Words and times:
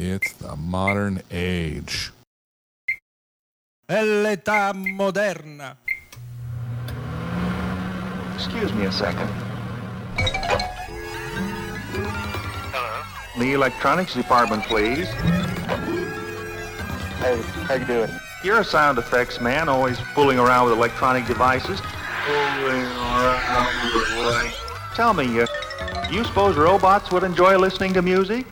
It's 0.00 0.32
the 0.34 0.54
modern 0.54 1.22
age. 1.28 2.12
È 3.84 4.00
l'età 4.00 4.72
moderna. 4.72 5.76
Excuse 8.36 8.72
me 8.74 8.86
a 8.86 8.92
second. 8.92 9.28
Hello. 12.70 13.02
The 13.40 13.52
electronics 13.54 14.14
department, 14.14 14.62
please. 14.66 15.08
Hey, 17.18 17.42
how 17.66 17.74
you 17.74 17.84
doing? 17.84 18.10
You're 18.44 18.60
a 18.60 18.64
sound 18.64 18.98
effects 18.98 19.40
man, 19.40 19.68
always 19.68 19.98
fooling 20.14 20.38
around 20.38 20.66
with 20.66 20.74
electronic 20.74 21.26
devices. 21.26 21.80
Fooling 22.24 22.84
around 22.84 23.66
with 23.92 24.54
Tell 24.94 25.12
me, 25.12 25.40
uh, 25.40 25.46
you 26.08 26.22
suppose 26.22 26.56
robots 26.56 27.10
would 27.10 27.24
enjoy 27.24 27.58
listening 27.58 27.94
to 27.94 28.02
music? 28.02 28.46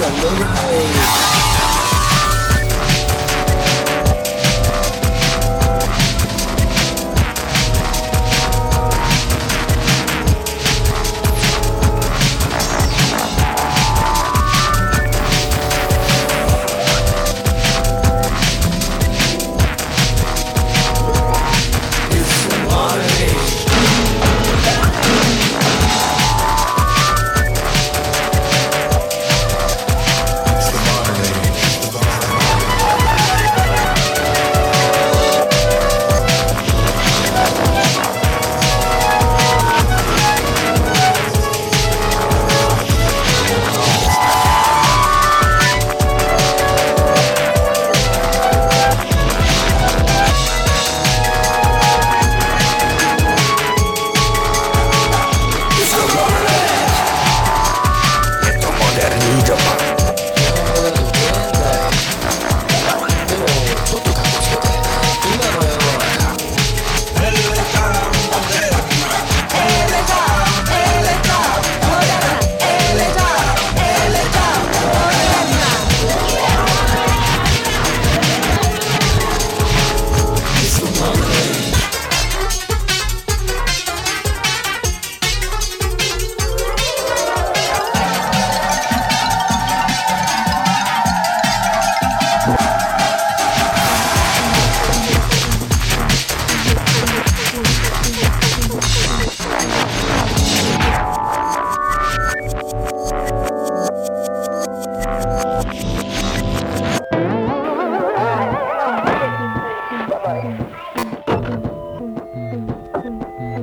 deliberately. 0.00 1.19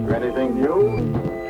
Anything 0.10 0.62
new? 0.62 1.00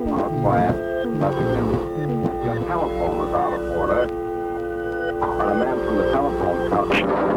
Not 0.02 0.32
quiet. 0.42 1.08
Nothing 1.08 1.52
new. 1.54 2.44
Your 2.44 2.56
telephone 2.68 3.28
is 3.28 3.34
out 3.34 3.54
of 3.54 3.78
order. 3.78 4.02
And 4.02 5.50
a 5.50 5.56
man 5.56 5.86
from 5.86 5.98
the 5.98 6.12
telephone 6.12 6.70
company 6.70 7.37